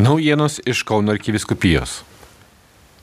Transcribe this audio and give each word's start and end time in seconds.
Naujienos 0.00 0.62
iš 0.64 0.80
Kauno 0.88 1.12
arkiviskupijos. 1.12 1.98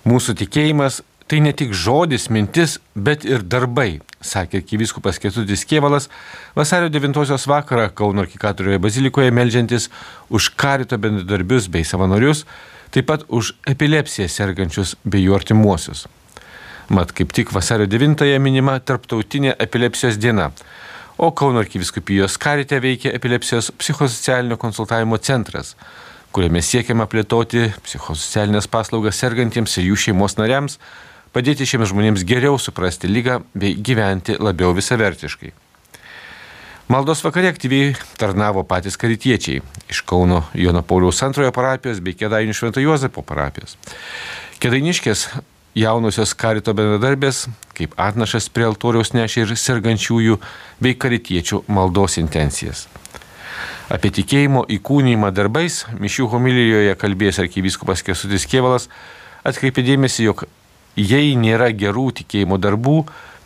Mūsų 0.08 0.34
tikėjimas 0.40 1.04
tai 1.30 1.44
ne 1.46 1.52
tik 1.54 1.76
žodis, 1.78 2.24
mintis, 2.34 2.80
bet 2.96 3.26
ir 3.28 3.44
darbai, 3.46 4.00
sakė 4.26 4.64
arkiviskupas 4.64 5.20
Ketutis 5.22 5.66
Kievalas 5.70 6.08
vasario 6.58 6.90
9 6.90 7.46
vakarą 7.52 7.92
Kauno 7.94 8.24
arkikatorioje 8.26 8.82
bazilikoje 8.82 9.36
melžiantis 9.36 9.92
už 10.34 10.50
karito 10.58 10.98
bendradarbius 10.98 11.68
bei 11.70 11.86
savanorius, 11.86 12.48
taip 12.90 13.12
pat 13.12 13.28
už 13.30 13.54
epilepsiją 13.70 14.26
sergančius 14.26 14.96
bei 15.06 15.22
jų 15.22 15.38
artimuosius. 15.38 16.08
Mat 16.90 17.14
kaip 17.14 17.30
tik 17.30 17.54
vasario 17.54 17.86
9-ąją 17.86 18.42
minima 18.42 18.80
Tarptautinė 18.80 19.54
epilepsijos 19.68 20.18
diena, 20.18 20.50
o 21.22 21.30
Kauno 21.30 21.62
arkiviskupijos 21.62 22.42
karite 22.42 22.82
veikia 22.82 23.14
epilepsijos 23.14 23.70
psichosocialinio 23.78 24.58
konsultavimo 24.58 25.22
centras 25.22 25.76
kuriame 26.38 26.62
siekiama 26.62 27.08
plėtoti 27.10 27.72
psichosocialinės 27.82 28.68
paslaugas 28.70 29.18
sergantiems 29.18 29.74
ir 29.80 29.88
jų 29.88 29.96
šeimos 30.04 30.36
nariams, 30.38 30.76
padėti 31.34 31.66
šiems 31.66 31.90
žmonėms 31.90 32.26
geriau 32.30 32.60
suprasti 32.62 33.10
lygą 33.10 33.40
bei 33.58 33.74
gyventi 33.74 34.36
labiau 34.38 34.76
visavertiškai. 34.78 35.50
Maldos 36.94 37.24
vakare 37.26 37.50
aktyviai 37.50 37.96
tarnavo 38.22 38.62
patys 38.70 38.96
karitiečiai 39.02 39.64
iš 39.90 40.04
Kauno 40.08 40.44
Jono 40.54 40.84
Pauliaus 40.86 41.24
antrojo 41.26 41.50
parapijos 41.56 42.04
bei 42.06 42.16
Kedainių 42.16 42.54
Švento 42.56 42.86
Juozapo 42.86 43.26
parapijos. 43.26 43.74
Kedainiškės 44.62 45.26
jaunosios 45.78 46.36
karito 46.38 46.78
bendradarbės 46.78 47.48
kaip 47.76 47.98
atnašas 47.98 48.48
prie 48.54 48.70
altoriaus 48.70 49.12
nešė 49.18 49.48
ir 49.48 49.58
sergančiųjų 49.58 50.38
bei 50.86 50.96
karitiečių 50.96 51.66
maldos 51.68 52.22
intencijas. 52.22 52.86
Apie 53.88 54.10
tikėjimo 54.12 54.66
įkūnymą 54.68 55.30
darbais 55.32 55.86
mišių 55.96 56.26
homilijoje 56.34 56.96
kalbėjęs 57.00 57.38
arkivyskupas 57.46 58.02
Kesutis 58.04 58.44
Kievalas 58.44 58.90
atkreipė 59.48 59.86
dėmesį, 59.88 60.26
jog 60.28 60.44
jei 61.00 61.38
nėra 61.40 61.70
gerų 61.72 62.10
tikėjimo 62.20 62.58
darbų, 62.60 62.98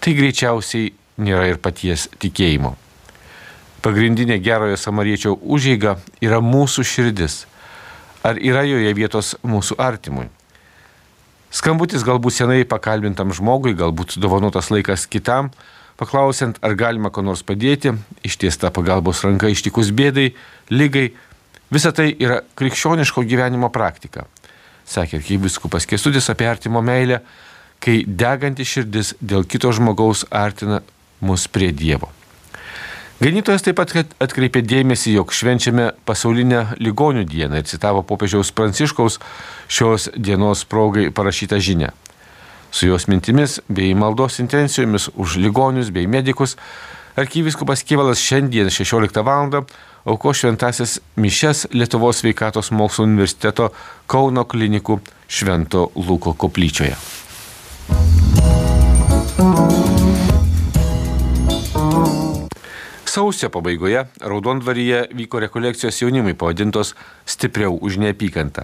tai 0.02 0.16
greičiausiai 0.18 0.96
nėra 1.22 1.46
ir 1.52 1.60
paties 1.62 2.08
tikėjimo. 2.18 2.74
Pagrindinė 3.86 4.40
gerojo 4.42 4.80
samariečio 4.82 5.36
užėga 5.38 6.00
yra 6.26 6.42
mūsų 6.42 6.88
širdis. 6.90 7.44
Ar 8.26 8.42
yra 8.42 8.66
joje 8.66 8.94
vietos 8.98 9.36
mūsų 9.46 9.78
artimui? 9.78 10.26
Skambutis 11.54 12.02
galbūt 12.08 12.40
senai 12.40 12.64
pakalbintam 12.66 13.30
žmogui, 13.30 13.76
galbūt 13.78 14.18
dovanotas 14.18 14.74
laikas 14.74 15.06
kitam, 15.06 15.50
paklausiant, 16.02 16.58
ar 16.66 16.74
galima 16.74 17.12
ko 17.14 17.22
nors 17.22 17.44
padėti, 17.46 17.94
ištiesta 18.26 18.72
pagalbos 18.74 19.22
ranka 19.26 19.52
ištikus 19.54 19.92
bėdai, 19.94 20.32
lygai, 20.74 21.12
visa 21.70 21.94
tai 21.94 22.10
yra 22.18 22.42
krikščioniško 22.58 23.24
gyvenimo 23.30 23.70
praktika. 23.74 24.26
Sakė 24.90 25.20
arkivyskupas 25.22 25.86
Kesudis 25.88 26.32
apie 26.34 26.50
artimo 26.50 26.82
meilę, 26.82 27.22
kai 27.82 28.02
deganti 28.06 28.66
širdis 28.66 29.14
dėl 29.22 29.46
kito 29.46 29.70
žmogaus 29.74 30.26
artina 30.30 30.82
mus 31.22 31.46
prie 31.48 31.70
Dievo. 31.72 32.10
Ganytojas 33.22 33.62
taip 33.62 33.78
pat 33.78 33.92
atkreipė 34.26 34.64
dėmesį, 34.66 35.12
jog 35.20 35.30
švenčiame 35.38 35.92
pasaulinę 36.10 36.80
ligonių 36.82 37.28
dieną 37.30 37.62
ir 37.62 37.68
citavo 37.70 38.02
popiežiaus 38.02 38.50
Pranciškaus 38.58 39.20
šios 39.70 40.10
dienos 40.18 40.66
progai 40.66 41.12
parašytą 41.14 41.62
žinę. 41.62 41.92
Su 42.72 42.88
jos 42.88 43.08
mintimis 43.08 43.60
bei 43.68 43.94
maldos 43.94 44.40
intencijomis 44.40 45.10
už 45.16 45.38
ligonius 45.38 45.92
bei 45.92 46.08
medikus 46.08 46.56
arkivyskupas 47.16 47.84
Kievalas 47.84 48.20
šiandien 48.20 48.70
16 48.70 49.24
val. 49.24 49.66
auko 50.06 50.34
šventasis 50.34 51.00
mišes 51.16 51.68
Lietuvos 51.74 52.18
sveikatos 52.18 52.72
mokslo 52.72 53.06
universiteto 53.06 53.70
Kauno 54.08 54.46
klinikų 54.46 55.00
Švento 55.28 55.92
Luko 55.96 56.34
koplyčioje. 56.34 56.96
Sausio 63.06 63.50
pabaigoje 63.50 64.06
Raudondvaryje 64.22 65.08
vyko 65.14 65.40
rekolekcijos 65.40 66.02
jaunimui 66.02 66.34
pavadintos 66.34 66.96
Stipriau 67.26 67.78
už 67.82 67.98
neapykantą. 67.98 68.64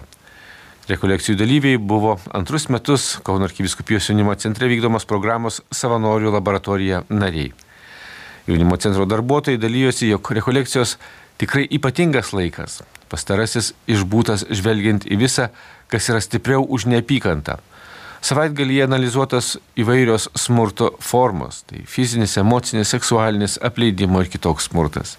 Rekolekcijų 0.88 1.36
dalyviai 1.36 1.76
buvo 1.76 2.14
antrus 2.32 2.64
metus 2.72 3.18
Kauno 3.20 3.44
arkiviskupijos 3.44 4.06
jaunimo 4.08 4.32
centre 4.40 4.70
vykdomos 4.70 5.04
programos 5.04 5.58
savanorių 5.68 6.30
laboratorija 6.32 7.02
nariai. 7.12 7.50
Jaunimo 8.48 8.78
centro 8.80 9.04
darbuotojai 9.04 9.60
dalyjosi, 9.60 10.08
jog 10.08 10.30
rekolekcijos 10.38 10.94
tikrai 11.36 11.66
ypatingas 11.76 12.32
laikas. 12.32 12.78
Pastarasis 13.12 13.74
išbūtas 13.84 14.46
žvelgiant 14.48 15.04
į 15.04 15.18
visą, 15.20 15.50
kas 15.92 16.08
yra 16.08 16.22
stipriau 16.24 16.64
už 16.64 16.88
neapykantą. 16.88 17.58
Savaitgalyje 18.24 18.88
analizuotas 18.88 19.58
įvairios 19.76 20.30
smurto 20.40 20.94
formos- 21.04 21.60
tai 21.68 21.84
fizinis, 21.84 22.38
emocinis, 22.40 22.88
seksualinis, 22.88 23.58
apleidimo 23.60 24.24
ir 24.24 24.32
kitoks 24.32 24.72
smurtas. 24.72 25.18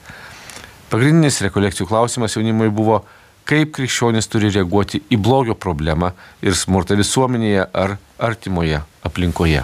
Pagrindinis 0.90 1.41
rekolekcijų 1.46 1.85
klausimas 1.85 2.34
jaunimui 2.34 2.74
buvo 2.74 3.03
kaip 3.50 3.72
krikščionis 3.74 4.30
turi 4.30 4.52
reaguoti 4.54 5.00
į 5.10 5.18
blogio 5.26 5.56
problemą 5.58 6.12
ir 6.46 6.54
smurtą 6.54 6.94
visuomenėje 7.00 7.66
ar 7.74 7.96
artimoje 8.22 8.84
aplinkoje. 9.10 9.64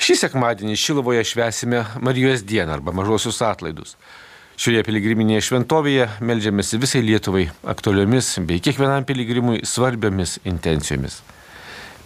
Šį 0.00 0.16
sekmadienį 0.26 0.76
Šilovoje 0.76 1.22
švesime 1.24 1.84
Marijos 2.04 2.44
dieną 2.44 2.76
arba 2.76 2.92
mažosius 2.96 3.40
atlaidus. 3.46 3.94
Šioje 4.60 4.82
piligriminėje 4.84 5.46
šventovėje 5.46 6.08
melžiamės 6.20 6.74
visai 6.82 7.00
Lietuvai 7.06 7.46
aktualiomis 7.72 8.34
bei 8.44 8.60
kiekvienam 8.60 9.06
piligrimui 9.08 9.62
svarbiomis 9.64 10.36
intencijomis. 10.44 11.22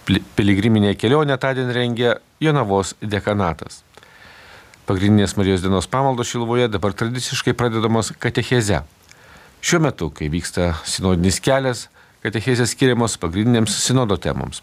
Piligriminė 0.07 0.95
kelionė 1.01 1.41
tądien 1.43 1.75
rengia 1.75 2.15
Jonavos 2.45 2.95
dekanatas. 3.03 3.83
Pagrindinės 4.85 5.33
Marijos 5.39 5.63
dienos 5.65 5.87
pamaldos 5.89 6.29
Šilovoje 6.29 6.67
dabar 6.69 6.93
tradiciškai 6.93 7.55
pradedamos 7.57 8.11
katecheze. 8.21 8.83
Šiuo 9.65 9.79
metu, 9.81 10.11
kai 10.13 10.27
vyksta 10.29 10.75
sinodinis 10.85 11.39
kelias, 11.41 11.87
katechezės 12.21 12.75
skiriamos 12.77 13.15
pagrindinėms 13.23 13.79
sinodo 13.81 14.19
temoms. 14.21 14.61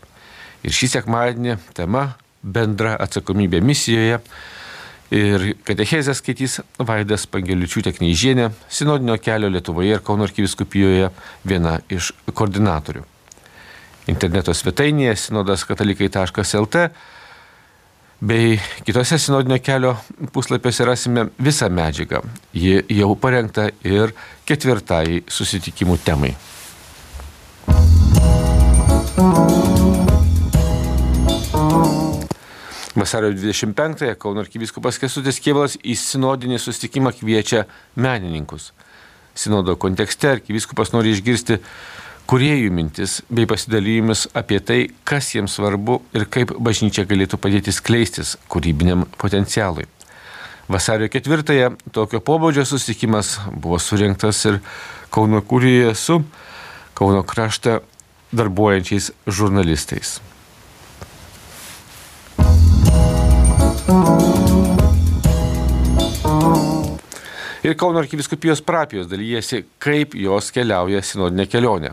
Ir 0.62 0.76
šį 0.78 0.92
sekmadienį 0.92 1.56
tema 1.74 2.04
bendra 2.46 2.94
atsakomybė 3.02 3.64
misijoje. 3.66 4.20
Ir 5.10 5.48
katechezę 5.66 6.14
skaitys 6.14 6.60
Vaidas 6.78 7.26
Pangeliučiūtė 7.26 7.96
Kneižienė, 7.98 8.52
sinodinio 8.70 9.18
kelio 9.18 9.50
Lietuvoje 9.50 9.98
ir 9.98 10.04
Kauno 10.06 10.30
arkiviskupijoje 10.30 11.10
viena 11.50 11.80
iš 11.90 12.12
koordinatorių. 12.30 13.02
Interneto 14.14 14.54
svetainėje 14.54 15.18
sinodaskatalikai.lt 15.24 16.86
bei 18.22 18.60
kitose 18.86 19.18
sinodinio 19.18 19.58
kelio 19.64 19.96
puslapiuose 20.34 20.86
rasime 20.86 21.26
visą 21.42 21.70
medžiagą. 21.74 22.22
Ji 22.54 22.84
jau 22.94 23.16
parengta 23.18 23.70
ir 23.84 24.14
ketvirtai 24.46 25.24
susitikimų 25.26 25.98
temai. 26.06 26.36
Vasario 32.96 33.32
25-ąją 33.34 34.16
Kauno 34.20 34.44
arkivyskupas 34.44 35.00
Kesutis 35.02 35.40
Kievalas 35.42 35.78
į 35.82 35.96
sinodinį 35.98 36.60
susitikimą 36.62 37.16
kviečia 37.18 37.64
menininkus. 37.96 38.70
Sinodo 39.34 39.78
kontekste 39.80 40.36
arkivyskupas 40.36 40.92
nori 40.94 41.16
išgirsti 41.16 41.58
kuriejų 42.30 42.72
mintis 42.74 43.20
bei 43.30 43.48
pasidalymus 43.50 44.28
apie 44.38 44.60
tai, 44.64 44.80
kas 45.08 45.34
jiems 45.36 45.58
svarbu 45.58 46.02
ir 46.16 46.28
kaip 46.32 46.54
bažnyčia 46.60 47.06
galėtų 47.10 47.40
padėti 47.42 47.74
skleistis 47.76 48.38
kūrybiniam 48.52 49.08
potencialui. 49.22 49.88
Vasario 50.72 51.10
ketvirtąją 51.12 51.74
tokio 51.92 52.22
pobūdžio 52.24 52.64
susitikimas 52.68 53.40
buvo 53.52 53.80
surinktas 53.80 54.46
ir 54.48 54.62
Kauno 55.12 55.42
kūrijoje 55.44 55.96
su 56.00 56.22
Kauno 56.96 57.24
kraštą 57.28 57.82
darbuojančiais 58.32 59.12
žurnalistais. 59.28 60.22
Ir 67.62 67.76
Kauno 67.78 68.00
arkiviskupijos 68.00 68.64
parapijos 68.66 69.10
dalyjasi, 69.12 69.66
kaip 69.78 70.16
jos 70.18 70.50
keliauja 70.56 71.04
sinodinė 71.06 71.46
kelionė. 71.52 71.92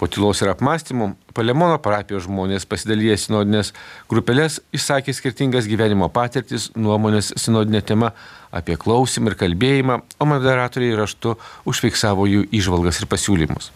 Po 0.00 0.08
tylos 0.08 0.40
ir 0.40 0.48
apmąstymų 0.48 1.10
Palemono 1.36 1.76
parapijos 1.84 2.24
žmonės 2.24 2.64
pasidalyję 2.64 3.18
sinodinės 3.20 3.74
grupelės 4.08 4.56
išsakė 4.72 5.12
skirtingas 5.12 5.68
gyvenimo 5.68 6.08
patirtis, 6.08 6.70
nuomonės 6.72 7.34
sinodinė 7.36 7.82
tema 7.84 8.14
apie 8.50 8.78
klausimą 8.80 9.30
ir 9.30 9.36
kalbėjimą, 9.42 10.00
o 10.16 10.28
moderatoriai 10.30 10.96
raštu 10.98 11.36
užfiksavo 11.68 12.24
jų 12.30 12.46
išvalgas 12.62 13.02
ir 13.02 13.10
pasiūlymus. 13.12 13.70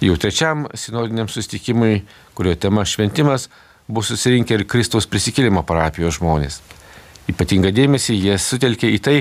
Jau 0.00 0.16
trečiam 0.20 0.66
sinodiniam 0.76 1.28
sustikimui, 1.28 2.02
kurio 2.36 2.56
tema 2.56 2.84
šventimas, 2.88 3.50
bus 3.88 4.10
susirinkę 4.10 4.56
ir 4.56 4.66
Kristaus 4.68 5.06
prisikėlimo 5.08 5.62
parapijos 5.68 6.18
žmonės. 6.18 6.62
Ypatingą 7.30 7.70
dėmesį 7.76 8.16
jie 8.16 8.36
sutelkė 8.40 8.90
į 8.96 9.00
tai, 9.04 9.16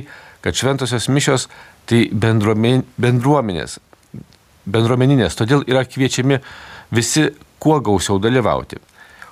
kad 0.46 0.58
šventosios 0.58 1.08
mišios 1.10 1.48
tai 1.90 2.06
bendruomenės, 2.12 3.80
bendruomeninės, 4.66 5.38
todėl 5.38 5.64
yra 5.70 5.86
kviečiami 5.86 6.40
visi 6.94 7.30
kuo 7.60 7.80
gausiau 7.82 8.20
dalyvauti. 8.22 8.80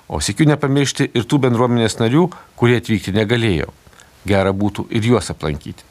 O 0.08 0.20
sėkiu 0.20 0.46
nepamiršti 0.50 1.10
ir 1.16 1.24
tų 1.28 1.40
bendruomenės 1.46 1.98
narių, 2.00 2.28
kurie 2.60 2.78
atvykti 2.80 3.14
negalėjo. 3.16 3.70
Gera 4.28 4.52
būtų 4.52 4.86
ir 4.94 5.06
juos 5.12 5.30
aplankyti. 5.32 5.84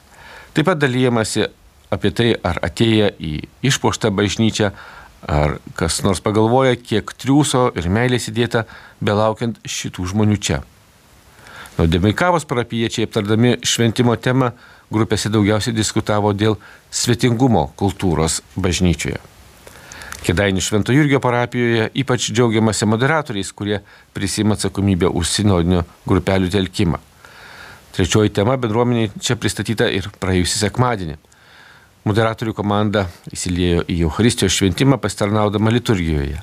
Taip 0.53 0.67
pat 0.69 0.81
dalyjamasi 0.81 1.47
apie 1.93 2.11
tai, 2.13 2.33
ar 2.45 2.59
atėję 2.65 3.09
į 3.17 3.33
išpoštą 3.69 4.11
bažnyčią, 4.13 4.71
ar 5.29 5.57
kas 5.77 6.01
nors 6.05 6.21
pagalvoja, 6.21 6.75
kiek 6.77 7.13
triūso 7.17 7.69
ir 7.77 7.89
meilės 7.89 8.29
įdėta, 8.29 8.65
belaukiant 9.01 9.59
šitų 9.65 10.09
žmonių 10.13 10.37
čia. 10.37 10.61
Nuodėmikavos 11.77 12.45
parapiečiai 12.45 13.07
aptardami 13.07 13.55
šventimo 13.65 14.13
temą 14.21 14.51
grupėse 14.93 15.31
daugiausiai 15.33 15.73
diskutavo 15.73 16.33
dėl 16.37 16.59
svetingumo 16.93 17.71
kultūros 17.79 18.41
bažnyčioje. 18.53 19.32
Kedainių 20.23 20.61
Švento 20.63 20.93
Jurgio 20.95 21.19
parapijoje 21.19 21.89
ypač 21.99 22.29
džiaugiamasi 22.31 22.87
moderatoriais, 22.87 23.49
kurie 23.51 23.81
prisima 24.15 24.55
atsakomybę 24.55 25.09
už 25.11 25.27
sinodinių 25.27 25.81
grupelių 26.07 26.51
telkimą. 26.53 26.99
Trečioji 27.93 28.31
tema 28.31 28.55
bendruomeniai 28.57 29.11
čia 29.19 29.35
pristatyta 29.35 29.89
ir 29.91 30.07
praėjusį 30.23 30.61
sekmadienį. 30.63 31.17
Moderatorių 32.07 32.55
komanda 32.55 33.03
įsiliejo 33.35 33.83
į 33.91 33.99
Euharistijos 34.07 34.55
šventimą 34.55 34.97
pasitarnaudama 35.03 35.71
liturgijoje. 35.75 36.39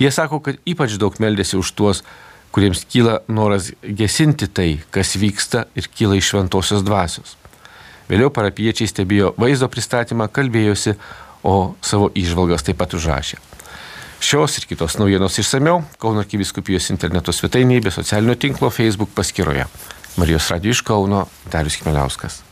Jie 0.00 0.10
sako, 0.16 0.40
kad 0.40 0.56
ypač 0.64 0.96
daug 0.96 1.16
meldėsi 1.20 1.60
už 1.60 1.76
tuos, 1.76 2.02
kuriems 2.56 2.86
kyla 2.88 3.20
noras 3.28 3.70
gesinti 3.84 4.48
tai, 4.48 4.70
kas 4.90 5.12
vyksta 5.20 5.66
ir 5.76 5.92
kyla 5.92 6.16
iš 6.16 6.32
šventosios 6.32 6.84
dvasios. 6.88 7.36
Vėliau 8.08 8.32
parapiečiai 8.34 8.88
stebėjo 8.90 9.34
vaizdo 9.38 9.68
pristatymą, 9.70 10.26
kalbėjosi, 10.34 10.96
o 11.42 11.74
savo 11.82 12.10
išvalgas 12.14 12.66
taip 12.66 12.80
pat 12.80 12.94
užrašė. 12.98 13.40
Šios 14.20 14.58
ir 14.60 14.66
kitos 14.68 14.98
naujienos 15.00 15.38
išsameu 15.40 15.78
Kauno 16.00 16.20
arkiviskupijos 16.20 16.90
interneto 16.92 17.32
svetainėje 17.32 17.86
bei 17.86 17.94
socialinio 17.94 18.36
tinklo 18.36 18.68
Facebook 18.68 19.14
paskyroje. 19.16 19.64
Marijos 20.20 20.50
Radio 20.52 20.76
iš 20.76 20.84
Kauno 20.84 21.24
Darius 21.52 21.80
Kmeliauskas. 21.80 22.42